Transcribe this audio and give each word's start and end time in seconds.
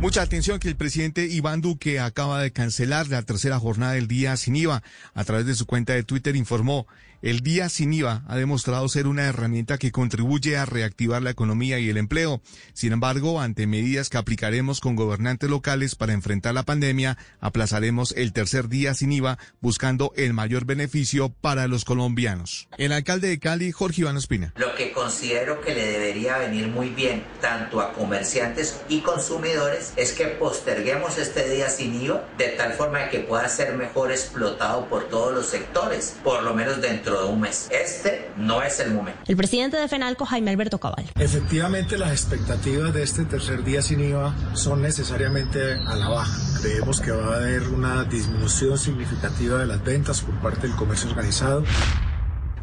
Mucha 0.00 0.22
atención 0.22 0.60
que 0.60 0.68
el 0.68 0.76
presidente 0.76 1.26
Iván 1.26 1.60
Duque 1.60 1.98
acaba 1.98 2.40
de 2.40 2.52
cancelar 2.52 3.08
la 3.08 3.22
tercera 3.22 3.58
jornada 3.58 3.94
del 3.94 4.06
día 4.06 4.36
sin 4.36 4.54
IVA. 4.54 4.84
A 5.12 5.24
través 5.24 5.44
de 5.44 5.56
su 5.56 5.66
cuenta 5.66 5.92
de 5.92 6.04
Twitter 6.04 6.36
informó 6.36 6.86
el 7.20 7.40
día 7.40 7.68
sin 7.68 7.92
IVA 7.92 8.22
ha 8.28 8.36
demostrado 8.36 8.88
ser 8.88 9.08
una 9.08 9.24
herramienta 9.24 9.76
que 9.76 9.90
contribuye 9.90 10.56
a 10.56 10.66
reactivar 10.66 11.20
la 11.20 11.30
economía 11.30 11.80
y 11.80 11.88
el 11.88 11.96
empleo. 11.96 12.40
Sin 12.74 12.92
embargo, 12.92 13.40
ante 13.40 13.66
medidas 13.66 14.08
que 14.08 14.18
aplicaremos 14.18 14.78
con 14.78 14.94
gobernantes 14.94 15.50
locales 15.50 15.96
para 15.96 16.12
enfrentar 16.12 16.54
la 16.54 16.62
pandemia, 16.62 17.18
aplazaremos 17.40 18.12
el 18.16 18.32
tercer 18.32 18.68
día 18.68 18.94
sin 18.94 19.10
IVA 19.10 19.36
buscando 19.60 20.12
el 20.14 20.32
mayor 20.32 20.64
beneficio 20.64 21.30
para 21.30 21.66
los 21.66 21.84
colombianos. 21.84 22.68
El 22.78 22.92
alcalde 22.92 23.26
de 23.26 23.40
Cali, 23.40 23.72
Jorge 23.72 24.02
Iván 24.02 24.16
Espina. 24.16 24.54
Lo 24.56 24.76
que 24.76 24.92
considero 24.92 25.60
que 25.60 25.74
le 25.74 25.86
debería 25.88 26.38
venir 26.38 26.68
muy 26.68 26.90
bien 26.90 27.24
tanto 27.40 27.80
a 27.80 27.94
comerciantes 27.94 28.80
y 28.88 29.00
consumidores 29.00 29.87
es 29.96 30.12
que 30.12 30.26
posterguemos 30.26 31.18
este 31.18 31.48
día 31.48 31.68
sin 31.70 32.00
IVA 32.00 32.24
de 32.36 32.48
tal 32.48 32.72
forma 32.72 33.08
que 33.08 33.20
pueda 33.20 33.48
ser 33.48 33.76
mejor 33.76 34.10
explotado 34.10 34.86
por 34.86 35.08
todos 35.08 35.34
los 35.34 35.46
sectores, 35.46 36.16
por 36.22 36.42
lo 36.42 36.54
menos 36.54 36.80
dentro 36.80 37.22
de 37.22 37.28
un 37.28 37.40
mes. 37.40 37.68
Este 37.70 38.30
no 38.36 38.62
es 38.62 38.80
el 38.80 38.92
momento. 38.92 39.20
El 39.26 39.36
presidente 39.36 39.76
de 39.76 39.88
FENALCO, 39.88 40.24
Jaime 40.26 40.50
Alberto 40.50 40.78
Cabal. 40.78 41.04
Efectivamente, 41.18 41.98
las 41.98 42.12
expectativas 42.12 42.92
de 42.92 43.02
este 43.02 43.24
tercer 43.24 43.64
día 43.64 43.82
sin 43.82 44.00
IVA 44.00 44.34
son 44.54 44.82
necesariamente 44.82 45.74
a 45.86 45.96
la 45.96 46.08
baja. 46.08 46.36
Creemos 46.62 47.00
que 47.00 47.10
va 47.10 47.34
a 47.34 47.36
haber 47.36 47.62
una 47.68 48.04
disminución 48.04 48.78
significativa 48.78 49.58
de 49.58 49.66
las 49.66 49.82
ventas 49.82 50.20
por 50.20 50.34
parte 50.40 50.66
del 50.66 50.76
comercio 50.76 51.10
organizado. 51.10 51.64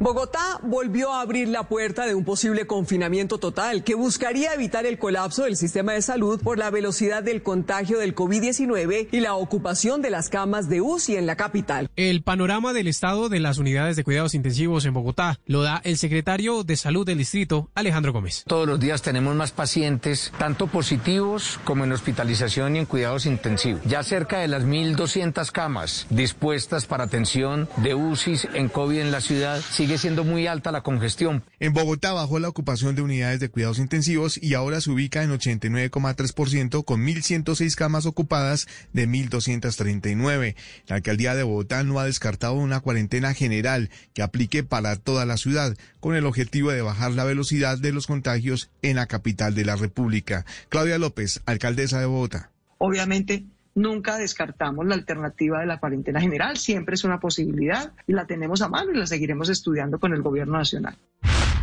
Bogotá 0.00 0.58
volvió 0.62 1.12
a 1.12 1.20
abrir 1.20 1.46
la 1.48 1.64
puerta 1.68 2.04
de 2.04 2.14
un 2.14 2.24
posible 2.24 2.66
confinamiento 2.66 3.38
total 3.38 3.84
que 3.84 3.94
buscaría 3.94 4.52
evitar 4.52 4.86
el 4.86 4.98
colapso 4.98 5.44
del 5.44 5.56
sistema 5.56 5.92
de 5.92 6.02
salud 6.02 6.40
por 6.42 6.58
la 6.58 6.70
velocidad 6.70 7.22
del 7.22 7.42
contagio 7.42 7.98
del 7.98 8.14
COVID-19 8.14 9.08
y 9.12 9.20
la 9.20 9.34
ocupación 9.34 10.02
de 10.02 10.10
las 10.10 10.30
camas 10.30 10.68
de 10.68 10.80
UCI 10.80 11.16
en 11.16 11.26
la 11.26 11.36
capital. 11.36 11.90
El 11.94 12.22
panorama 12.22 12.72
del 12.72 12.88
estado 12.88 13.28
de 13.28 13.38
las 13.38 13.58
unidades 13.58 13.94
de 13.94 14.02
cuidados 14.02 14.34
intensivos 14.34 14.84
en 14.84 14.94
Bogotá 14.94 15.38
lo 15.46 15.62
da 15.62 15.80
el 15.84 15.96
secretario 15.96 16.64
de 16.64 16.76
Salud 16.76 17.06
del 17.06 17.18
distrito, 17.18 17.70
Alejandro 17.74 18.12
Gómez. 18.12 18.42
Todos 18.48 18.66
los 18.66 18.80
días 18.80 19.02
tenemos 19.02 19.36
más 19.36 19.52
pacientes, 19.52 20.32
tanto 20.38 20.66
positivos 20.66 21.60
como 21.64 21.84
en 21.84 21.92
hospitalización 21.92 22.74
y 22.74 22.80
en 22.80 22.86
cuidados 22.86 23.26
intensivos. 23.26 23.80
Ya 23.84 24.02
cerca 24.02 24.40
de 24.40 24.48
las 24.48 24.64
1.200 24.64 25.52
camas 25.52 26.06
dispuestas 26.10 26.86
para 26.86 27.04
atención 27.04 27.68
de 27.76 27.94
UCI 27.94 28.40
en 28.54 28.68
COVID 28.68 28.98
en 28.98 29.12
la 29.12 29.20
ciudad 29.20 29.60
sigue 29.84 29.98
siendo 29.98 30.24
muy 30.24 30.46
alta 30.46 30.72
la 30.72 30.82
congestión. 30.82 31.44
En 31.60 31.74
Bogotá 31.74 32.14
bajó 32.14 32.38
la 32.38 32.48
ocupación 32.48 32.94
de 32.94 33.02
unidades 33.02 33.38
de 33.38 33.50
cuidados 33.50 33.78
intensivos 33.78 34.42
y 34.42 34.54
ahora 34.54 34.80
se 34.80 34.90
ubica 34.90 35.22
en 35.22 35.30
89,3% 35.30 36.86
con 36.86 37.04
1.106 37.04 37.74
camas 37.74 38.06
ocupadas 38.06 38.66
de 38.94 39.06
1.239. 39.06 40.54
La 40.86 40.96
alcaldía 40.96 41.34
de 41.34 41.42
Bogotá 41.42 41.82
no 41.82 42.00
ha 42.00 42.06
descartado 42.06 42.54
una 42.54 42.80
cuarentena 42.80 43.34
general 43.34 43.90
que 44.14 44.22
aplique 44.22 44.64
para 44.64 44.96
toda 44.96 45.26
la 45.26 45.36
ciudad 45.36 45.76
con 46.00 46.16
el 46.16 46.24
objetivo 46.24 46.70
de 46.70 46.80
bajar 46.80 47.12
la 47.12 47.24
velocidad 47.24 47.76
de 47.76 47.92
los 47.92 48.06
contagios 48.06 48.70
en 48.80 48.96
la 48.96 49.04
capital 49.04 49.54
de 49.54 49.66
la 49.66 49.76
República. 49.76 50.46
Claudia 50.70 50.96
López, 50.96 51.42
alcaldesa 51.44 52.00
de 52.00 52.06
Bogotá. 52.06 52.50
Obviamente 52.78 53.44
Nunca 53.74 54.16
descartamos 54.16 54.86
la 54.86 54.94
alternativa 54.94 55.60
de 55.60 55.66
la 55.66 55.78
cuarentena 55.80 56.20
general, 56.20 56.56
siempre 56.56 56.94
es 56.94 57.04
una 57.04 57.18
posibilidad 57.18 57.92
y 58.06 58.12
la 58.12 58.26
tenemos 58.26 58.62
a 58.62 58.68
mano 58.68 58.92
y 58.92 58.96
la 58.96 59.06
seguiremos 59.06 59.48
estudiando 59.48 59.98
con 59.98 60.12
el 60.14 60.22
gobierno 60.22 60.58
nacional. 60.58 60.96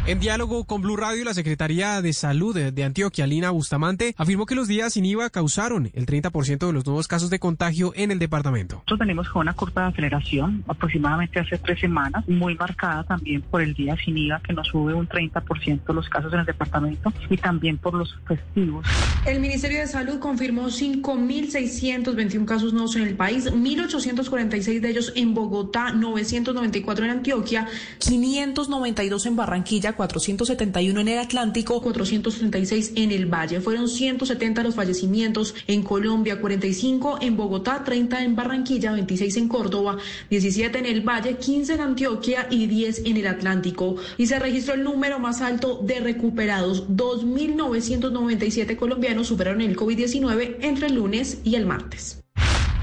En 0.08 0.20
diálogo 0.20 0.64
con 0.64 0.82
Blue 0.82 0.98
Radio, 0.98 1.24
la 1.24 1.36
Secretaría 1.36 2.02
de 2.02 2.12
Salud 2.14 2.58
de 2.58 2.84
Antioquia, 2.84 3.28
Lina 3.28 3.52
Bustamante, 3.52 4.16
afirmó 4.18 4.48
que 4.48 4.56
los 4.56 4.68
días 4.68 4.94
sin 4.94 5.06
IVA 5.06 5.30
causaron 5.30 5.92
el 5.94 6.08
30% 6.08 6.66
de 6.66 6.74
los 6.74 6.88
nuevos 6.88 7.08
casos 7.08 7.30
de 7.30 7.38
contagio 7.38 7.94
en 7.96 8.10
el 8.10 8.18
departamento. 8.18 8.78
Nosotros 8.78 9.00
tenemos 9.00 9.30
con 9.30 9.44
una 9.44 9.54
curva 9.54 9.84
de 9.84 9.88
aceleración 9.90 10.64
aproximadamente 10.68 11.40
hace 11.40 11.60
tres 11.60 11.80
semanas, 11.80 12.28
muy 12.28 12.56
marcada 12.56 13.04
también 13.04 13.44
por 13.44 13.62
el 13.62 13.76
día 13.76 13.96
sin 14.04 14.18
IVA, 14.18 14.42
que 14.42 14.54
nos 14.54 14.70
sube 14.70 14.96
un 14.96 15.08
30% 15.08 15.94
los 15.94 16.10
casos 16.10 16.34
en 16.34 16.40
el 16.40 16.46
departamento 16.48 17.14
y 17.30 17.38
también 17.38 17.78
por 17.78 17.94
los 17.94 18.18
festivos. 18.28 18.88
El 19.28 19.40
Ministerio 19.40 19.82
de 19.82 19.88
Salud 19.88 20.18
confirmó 20.18 20.64
5.621 20.66 22.46
casos 22.46 22.74
nuevos 22.74 22.96
en 22.96 23.04
el 23.04 23.16
país, 23.16 23.52
1.846 23.52 24.80
de 24.80 24.90
ellos 24.90 25.14
en 25.16 25.36
Bogotá, 25.36 25.92
994 25.92 27.06
en 27.06 27.12
Antioquia, 27.12 27.68
592 28.00 29.28
en 29.28 29.36
Barranquilla, 29.36 29.91
471 29.94 31.00
en 31.00 31.07
el 31.07 31.19
Atlántico, 31.19 31.81
436 31.81 32.94
en 32.96 33.12
el 33.12 33.25
Valle. 33.25 33.62
Fueron 33.62 33.88
170 33.88 34.63
los 34.63 34.75
fallecimientos 34.75 35.56
en 35.68 35.84
Colombia, 35.84 36.40
45 36.40 37.19
en 37.22 37.38
Bogotá, 37.38 37.84
30 37.84 38.24
en 38.24 38.35
Barranquilla, 38.35 38.91
26 38.91 39.38
en 39.38 39.47
Córdoba, 39.47 39.97
17 40.29 40.79
en 40.79 40.85
el 40.85 41.02
Valle, 41.02 41.38
15 41.38 41.74
en 41.74 41.81
Antioquia 41.81 42.47
y 42.50 42.68
10 42.68 43.03
en 43.06 43.18
el 43.18 43.28
Atlántico. 43.28 43.96
Y 44.18 44.28
se 44.28 44.40
registró 44.40 44.75
el 44.75 44.84
número 44.84 45.19
más 45.19 45.41
alto 45.41 45.79
de 45.84 46.00
recuperados. 46.00 46.88
2.997 46.90 48.75
colombianos 48.75 49.28
superaron 49.28 49.62
el 49.62 49.75
COVID-19 49.75 50.58
entre 50.62 50.88
el 50.88 50.96
lunes 50.96 51.40
y 51.44 51.56
el 51.56 51.66
martes. 51.66 52.21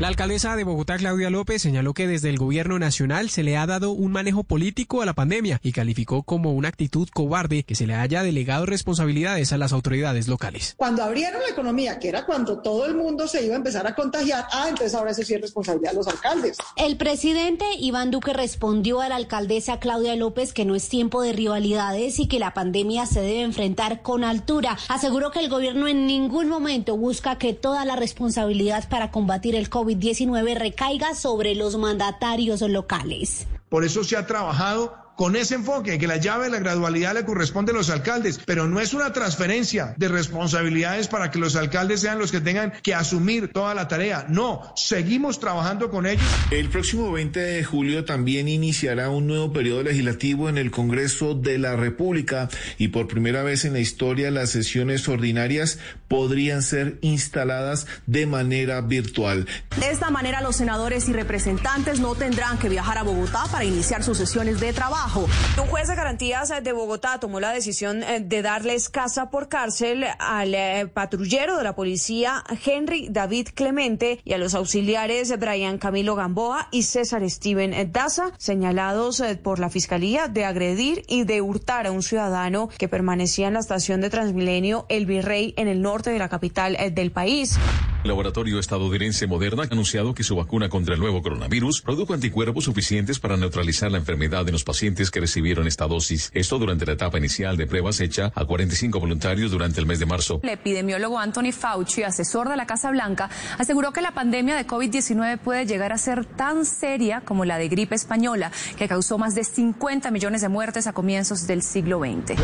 La 0.00 0.06
alcaldesa 0.06 0.54
de 0.54 0.62
Bogotá, 0.62 0.96
Claudia 0.96 1.28
López, 1.28 1.60
señaló 1.60 1.92
que 1.92 2.06
desde 2.06 2.28
el 2.28 2.38
gobierno 2.38 2.78
nacional 2.78 3.30
se 3.30 3.42
le 3.42 3.56
ha 3.56 3.66
dado 3.66 3.90
un 3.90 4.12
manejo 4.12 4.44
político 4.44 5.02
a 5.02 5.06
la 5.06 5.12
pandemia 5.12 5.58
y 5.60 5.72
calificó 5.72 6.22
como 6.22 6.52
una 6.52 6.68
actitud 6.68 7.08
cobarde 7.12 7.64
que 7.64 7.74
se 7.74 7.88
le 7.88 7.96
haya 7.96 8.22
delegado 8.22 8.64
responsabilidades 8.64 9.52
a 9.52 9.58
las 9.58 9.72
autoridades 9.72 10.28
locales. 10.28 10.74
Cuando 10.76 11.02
abrieron 11.02 11.42
la 11.42 11.48
economía, 11.48 11.98
que 11.98 12.10
era 12.10 12.26
cuando 12.26 12.60
todo 12.60 12.86
el 12.86 12.94
mundo 12.94 13.26
se 13.26 13.44
iba 13.44 13.54
a 13.54 13.56
empezar 13.56 13.88
a 13.88 13.96
contagiar, 13.96 14.46
ah, 14.52 14.66
entonces 14.68 14.94
ahora 14.94 15.10
eso 15.10 15.24
sí 15.24 15.34
es 15.34 15.40
responsabilidad 15.40 15.90
de 15.90 15.96
los 15.96 16.06
alcaldes. 16.06 16.58
El 16.76 16.96
presidente 16.96 17.64
Iván 17.80 18.12
Duque 18.12 18.32
respondió 18.32 19.00
a 19.00 19.08
la 19.08 19.16
alcaldesa 19.16 19.80
Claudia 19.80 20.14
López 20.14 20.52
que 20.52 20.64
no 20.64 20.76
es 20.76 20.88
tiempo 20.88 21.22
de 21.22 21.32
rivalidades 21.32 22.20
y 22.20 22.28
que 22.28 22.38
la 22.38 22.54
pandemia 22.54 23.04
se 23.06 23.20
debe 23.20 23.42
enfrentar 23.42 24.02
con 24.02 24.22
altura. 24.22 24.78
Aseguró 24.88 25.32
que 25.32 25.40
el 25.40 25.48
gobierno 25.48 25.88
en 25.88 26.06
ningún 26.06 26.48
momento 26.48 26.96
busca 26.96 27.36
que 27.36 27.52
toda 27.52 27.84
la 27.84 27.96
responsabilidad 27.96 28.88
para 28.88 29.10
combatir 29.10 29.56
el 29.56 29.68
COVID 29.68 29.87
COVID-19 29.88 30.54
recaiga 30.54 31.14
sobre 31.14 31.54
los 31.54 31.78
mandatarios 31.78 32.60
locales. 32.60 33.46
Por 33.70 33.84
eso 33.84 34.04
se 34.04 34.18
ha 34.18 34.26
trabajado 34.26 34.94
con 35.18 35.34
ese 35.34 35.56
enfoque, 35.56 35.98
que 35.98 36.06
la 36.06 36.18
llave 36.18 36.44
de 36.44 36.50
la 36.52 36.60
gradualidad 36.60 37.12
le 37.12 37.24
corresponde 37.24 37.72
a 37.72 37.74
los 37.74 37.90
alcaldes, 37.90 38.38
pero 38.46 38.68
no 38.68 38.78
es 38.78 38.94
una 38.94 39.12
transferencia 39.12 39.94
de 39.96 40.06
responsabilidades 40.06 41.08
para 41.08 41.32
que 41.32 41.40
los 41.40 41.56
alcaldes 41.56 42.02
sean 42.02 42.20
los 42.20 42.30
que 42.30 42.40
tengan 42.40 42.72
que 42.84 42.94
asumir 42.94 43.48
toda 43.52 43.74
la 43.74 43.88
tarea. 43.88 44.26
No, 44.28 44.72
seguimos 44.76 45.40
trabajando 45.40 45.90
con 45.90 46.06
ellos. 46.06 46.22
El 46.52 46.68
próximo 46.68 47.10
20 47.10 47.40
de 47.40 47.64
julio 47.64 48.04
también 48.04 48.46
iniciará 48.46 49.10
un 49.10 49.26
nuevo 49.26 49.52
periodo 49.52 49.82
legislativo 49.82 50.48
en 50.48 50.56
el 50.56 50.70
Congreso 50.70 51.34
de 51.34 51.58
la 51.58 51.74
República 51.74 52.48
y 52.78 52.86
por 52.86 53.08
primera 53.08 53.42
vez 53.42 53.64
en 53.64 53.72
la 53.72 53.80
historia 53.80 54.30
las 54.30 54.50
sesiones 54.50 55.08
ordinarias 55.08 55.80
podrían 56.06 56.62
ser 56.62 56.96
instaladas 57.00 57.88
de 58.06 58.26
manera 58.26 58.82
virtual. 58.82 59.48
De 59.80 59.90
esta 59.90 60.10
manera 60.10 60.42
los 60.42 60.54
senadores 60.54 61.08
y 61.08 61.12
representantes 61.12 61.98
no 61.98 62.14
tendrán 62.14 62.56
que 62.58 62.68
viajar 62.68 62.98
a 62.98 63.02
Bogotá 63.02 63.46
para 63.50 63.64
iniciar 63.64 64.04
sus 64.04 64.16
sesiones 64.16 64.60
de 64.60 64.72
trabajo 64.72 65.07
un 65.16 65.66
juez 65.68 65.88
de 65.88 65.94
garantías 65.94 66.52
de 66.62 66.72
Bogotá 66.72 67.18
tomó 67.18 67.40
la 67.40 67.52
decisión 67.52 68.02
eh, 68.02 68.20
de 68.20 68.42
darles 68.42 68.88
casa 68.88 69.30
por 69.30 69.48
cárcel 69.48 70.04
al 70.18 70.54
eh, 70.54 70.86
patrullero 70.92 71.56
de 71.56 71.64
la 71.64 71.74
policía 71.74 72.44
Henry 72.64 73.08
David 73.10 73.48
Clemente 73.54 74.20
y 74.24 74.34
a 74.34 74.38
los 74.38 74.54
auxiliares 74.54 75.36
Brian 75.38 75.78
Camilo 75.78 76.14
Gamboa 76.14 76.68
y 76.72 76.82
César 76.82 77.28
Steven 77.28 77.90
Daza, 77.90 78.32
señalados 78.38 79.20
eh, 79.20 79.36
por 79.36 79.60
la 79.60 79.70
fiscalía 79.70 80.28
de 80.28 80.44
agredir 80.44 81.04
y 81.08 81.24
de 81.24 81.40
hurtar 81.40 81.86
a 81.86 81.92
un 81.92 82.02
ciudadano 82.02 82.68
que 82.76 82.88
permanecía 82.88 83.48
en 83.48 83.54
la 83.54 83.60
estación 83.60 84.00
de 84.00 84.10
Transmilenio 84.10 84.84
El 84.88 85.06
Virrey 85.06 85.54
en 85.56 85.68
el 85.68 85.80
norte 85.80 86.10
de 86.10 86.18
la 86.18 86.28
capital 86.28 86.76
del 86.92 87.12
país. 87.12 87.58
El 88.04 88.10
laboratorio 88.10 88.60
estadounidense 88.60 89.26
Moderna 89.26 89.64
ha 89.64 89.72
anunciado 89.72 90.14
que 90.14 90.22
su 90.22 90.36
vacuna 90.36 90.68
contra 90.68 90.94
el 90.94 91.00
nuevo 91.00 91.20
coronavirus 91.20 91.82
produjo 91.82 92.14
anticuerpos 92.14 92.64
suficientes 92.64 93.18
para 93.18 93.36
neutralizar 93.36 93.90
la 93.90 93.98
enfermedad 93.98 94.46
en 94.46 94.52
los 94.52 94.62
pacientes 94.62 95.10
que 95.10 95.18
recibieron 95.18 95.66
esta 95.66 95.88
dosis. 95.88 96.30
Esto 96.32 96.60
durante 96.60 96.86
la 96.86 96.92
etapa 96.92 97.18
inicial 97.18 97.56
de 97.56 97.66
pruebas 97.66 98.00
hecha 98.00 98.30
a 98.36 98.44
45 98.44 99.00
voluntarios 99.00 99.50
durante 99.50 99.80
el 99.80 99.86
mes 99.86 99.98
de 99.98 100.06
marzo. 100.06 100.38
El 100.44 100.50
epidemiólogo 100.50 101.18
Anthony 101.18 101.50
Fauci, 101.50 102.04
asesor 102.04 102.48
de 102.48 102.56
la 102.56 102.66
Casa 102.66 102.92
Blanca, 102.92 103.30
aseguró 103.58 103.92
que 103.92 104.00
la 104.00 104.12
pandemia 104.12 104.54
de 104.54 104.64
COVID-19 104.64 105.38
puede 105.38 105.66
llegar 105.66 105.92
a 105.92 105.98
ser 105.98 106.24
tan 106.24 106.64
seria 106.64 107.22
como 107.22 107.44
la 107.44 107.58
de 107.58 107.68
gripe 107.68 107.96
española, 107.96 108.52
que 108.76 108.86
causó 108.86 109.18
más 109.18 109.34
de 109.34 109.42
50 109.42 110.12
millones 110.12 110.40
de 110.40 110.48
muertes 110.48 110.86
a 110.86 110.92
comienzos 110.92 111.48
del 111.48 111.62
siglo 111.62 111.98
XX. 111.98 112.40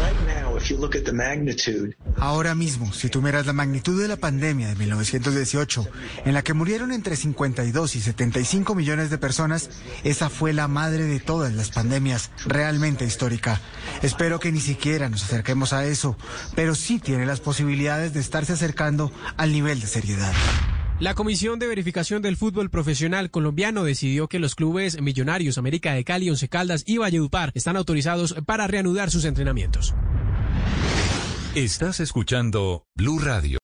Ahora 2.17 2.55
mismo, 2.57 2.93
si 2.93 3.09
tú 3.09 3.23
miras 3.23 3.47
la 3.47 3.53
magnitud 3.53 4.01
de 4.01 4.09
la 4.09 4.17
pandemia 4.17 4.69
de 4.69 4.75
1918, 5.45 5.89
en 6.25 6.35
la 6.35 6.43
que 6.43 6.55
murieron 6.55 6.93
entre 6.93 7.17
52 7.17 7.97
y 7.97 8.01
75 8.01 8.75
millones 8.75 9.11
de 9.11 9.19
personas, 9.19 9.71
esa 10.03 10.31
fue 10.31 10.53
la 10.53 10.69
madre 10.69 11.05
de 11.05 11.21
todas 11.21 11.53
las 11.55 11.71
pandemias, 11.71 12.31
realmente 12.47 13.05
histórica. 13.05 13.61
Espero 14.03 14.41
que 14.41 14.53
ni 14.53 14.61
siquiera 14.61 15.09
nos 15.09 15.25
acerquemos 15.25 15.73
a 15.73 15.85
eso, 15.85 16.17
pero 16.55 16.75
sí 16.75 16.99
tiene 16.99 17.27
las 17.27 17.41
posibilidades 17.41 18.13
de 18.13 18.21
estarse 18.21 18.55
acercando 18.55 19.13
al 19.37 19.53
nivel 19.53 19.81
de 19.81 19.87
seriedad. 19.87 20.33
La 21.01 21.15
Comisión 21.15 21.59
de 21.59 21.67
Verificación 21.67 22.23
del 22.23 22.37
Fútbol 22.37 22.71
Profesional 22.71 23.31
Colombiano 23.31 23.83
decidió 23.83 24.29
que 24.29 24.39
los 24.39 24.55
clubes 24.55 25.01
Millonarios, 25.01 25.59
América 25.59 25.93
de 25.93 26.05
Cali, 26.05 26.31
Once 26.31 26.49
Caldas 26.49 26.85
y 26.87 26.99
Valledupar 26.99 27.51
están 27.55 27.77
autorizados 27.77 28.35
para 28.47 28.69
reanudar 28.69 29.11
sus 29.11 29.25
entrenamientos. 29.25 29.93
Estás 31.57 32.01
escuchando 32.01 32.87
Blue 32.95 33.19
Radio. 33.19 33.64